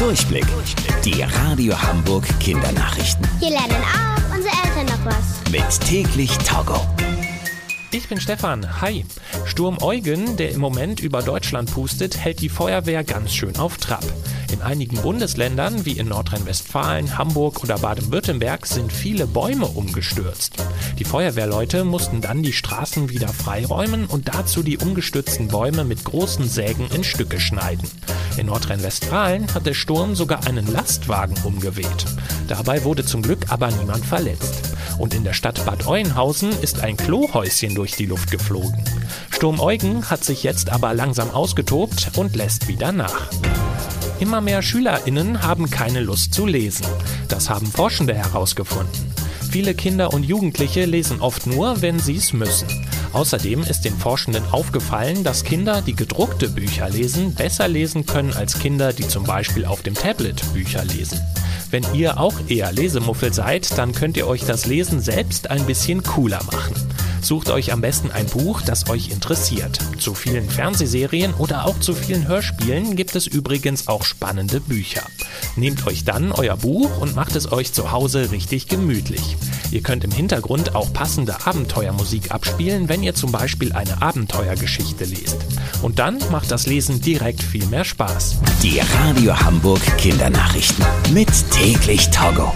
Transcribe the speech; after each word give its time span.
Durchblick. 0.00 0.46
Die 1.04 1.20
Radio 1.20 1.78
Hamburg 1.78 2.26
Kindernachrichten. 2.40 3.28
Hier 3.38 3.50
lernen 3.50 3.84
auch 3.84 4.34
unsere 4.34 4.54
Eltern 4.64 4.86
noch 4.86 5.04
was. 5.04 5.52
Mit 5.52 5.80
täglich 5.86 6.38
Togo. 6.38 6.80
Ich 7.92 8.08
bin 8.08 8.18
Stefan. 8.18 8.80
Hi. 8.80 9.04
Sturm 9.44 9.76
Eugen, 9.82 10.38
der 10.38 10.52
im 10.52 10.60
Moment 10.60 11.00
über 11.00 11.20
Deutschland 11.20 11.70
pustet, 11.70 12.16
hält 12.16 12.40
die 12.40 12.48
Feuerwehr 12.48 13.04
ganz 13.04 13.34
schön 13.34 13.58
auf 13.58 13.76
Trab. 13.76 14.02
In 14.52 14.62
einigen 14.62 15.00
Bundesländern, 15.00 15.84
wie 15.86 15.92
in 15.92 16.08
Nordrhein-Westfalen, 16.08 17.16
Hamburg 17.16 17.62
oder 17.62 17.78
Baden-Württemberg, 17.78 18.66
sind 18.66 18.92
viele 18.92 19.28
Bäume 19.28 19.66
umgestürzt. 19.66 20.54
Die 20.98 21.04
Feuerwehrleute 21.04 21.84
mussten 21.84 22.20
dann 22.20 22.42
die 22.42 22.52
Straßen 22.52 23.10
wieder 23.10 23.28
freiräumen 23.28 24.06
und 24.06 24.28
dazu 24.34 24.64
die 24.64 24.78
umgestürzten 24.78 25.48
Bäume 25.48 25.84
mit 25.84 26.04
großen 26.04 26.48
Sägen 26.48 26.88
in 26.94 27.04
Stücke 27.04 27.38
schneiden. 27.38 27.88
In 28.36 28.46
Nordrhein-Westfalen 28.46 29.54
hat 29.54 29.66
der 29.66 29.74
Sturm 29.74 30.16
sogar 30.16 30.44
einen 30.46 30.66
Lastwagen 30.66 31.36
umgeweht. 31.44 32.06
Dabei 32.48 32.82
wurde 32.82 33.04
zum 33.04 33.22
Glück 33.22 33.46
aber 33.48 33.70
niemand 33.70 34.04
verletzt. 34.04 34.74
Und 34.98 35.14
in 35.14 35.22
der 35.22 35.32
Stadt 35.32 35.64
Bad 35.64 35.86
Oeynhausen 35.86 36.50
ist 36.60 36.80
ein 36.80 36.96
Klohäuschen 36.96 37.74
durch 37.76 37.92
die 37.92 38.06
Luft 38.06 38.30
geflogen. 38.32 38.82
Sturm 39.30 39.60
Eugen 39.60 40.10
hat 40.10 40.24
sich 40.24 40.42
jetzt 40.42 40.70
aber 40.70 40.92
langsam 40.92 41.30
ausgetobt 41.30 42.10
und 42.16 42.34
lässt 42.34 42.66
wieder 42.66 42.90
nach. 42.92 43.30
Immer 44.20 44.42
mehr 44.42 44.60
SchülerInnen 44.60 45.42
haben 45.42 45.70
keine 45.70 46.00
Lust 46.00 46.34
zu 46.34 46.44
lesen. 46.44 46.84
Das 47.28 47.48
haben 47.48 47.66
Forschende 47.66 48.14
herausgefunden. 48.14 49.12
Viele 49.50 49.74
Kinder 49.74 50.12
und 50.12 50.24
Jugendliche 50.24 50.84
lesen 50.84 51.22
oft 51.22 51.46
nur, 51.46 51.80
wenn 51.80 51.98
sie 51.98 52.16
es 52.16 52.34
müssen. 52.34 52.68
Außerdem 53.14 53.62
ist 53.62 53.86
den 53.86 53.96
Forschenden 53.96 54.44
aufgefallen, 54.52 55.24
dass 55.24 55.42
Kinder, 55.42 55.80
die 55.80 55.96
gedruckte 55.96 56.50
Bücher 56.50 56.90
lesen, 56.90 57.34
besser 57.34 57.66
lesen 57.66 58.04
können 58.04 58.34
als 58.34 58.58
Kinder, 58.58 58.92
die 58.92 59.08
zum 59.08 59.24
Beispiel 59.24 59.64
auf 59.64 59.82
dem 59.82 59.94
Tablet 59.94 60.40
Bücher 60.52 60.84
lesen. 60.84 61.18
Wenn 61.70 61.84
ihr 61.94 62.20
auch 62.20 62.34
eher 62.48 62.72
Lesemuffel 62.72 63.32
seid, 63.32 63.76
dann 63.78 63.92
könnt 63.92 64.18
ihr 64.18 64.26
euch 64.26 64.44
das 64.44 64.66
Lesen 64.66 65.00
selbst 65.00 65.50
ein 65.50 65.64
bisschen 65.64 66.02
cooler 66.02 66.42
machen. 66.44 66.74
Sucht 67.22 67.50
euch 67.50 67.72
am 67.72 67.80
besten 67.80 68.10
ein 68.10 68.26
Buch, 68.26 68.62
das 68.62 68.88
euch 68.88 69.10
interessiert. 69.10 69.78
Zu 69.98 70.14
vielen 70.14 70.48
Fernsehserien 70.48 71.34
oder 71.34 71.66
auch 71.66 71.78
zu 71.78 71.94
vielen 71.94 72.26
Hörspielen 72.26 72.96
gibt 72.96 73.14
es 73.14 73.26
übrigens 73.26 73.88
auch 73.88 74.04
spannende 74.04 74.60
Bücher. 74.60 75.02
Nehmt 75.56 75.86
euch 75.86 76.04
dann 76.04 76.32
euer 76.32 76.56
Buch 76.56 77.00
und 77.00 77.14
macht 77.14 77.36
es 77.36 77.52
euch 77.52 77.72
zu 77.72 77.92
Hause 77.92 78.30
richtig 78.30 78.68
gemütlich. 78.68 79.36
Ihr 79.70 79.82
könnt 79.82 80.04
im 80.04 80.10
Hintergrund 80.10 80.74
auch 80.74 80.92
passende 80.92 81.46
Abenteuermusik 81.46 82.32
abspielen, 82.32 82.88
wenn 82.88 83.02
ihr 83.02 83.14
zum 83.14 83.30
Beispiel 83.30 83.72
eine 83.72 84.02
Abenteuergeschichte 84.02 85.04
lest. 85.04 85.36
Und 85.82 85.98
dann 85.98 86.18
macht 86.30 86.50
das 86.50 86.66
Lesen 86.66 87.00
direkt 87.00 87.42
viel 87.42 87.66
mehr 87.66 87.84
Spaß. 87.84 88.38
Die 88.62 88.80
Radio 88.80 89.38
Hamburg 89.38 89.80
Kindernachrichten. 89.98 90.84
Mit 91.12 91.28
täglich 91.50 92.10
Togo. 92.10 92.52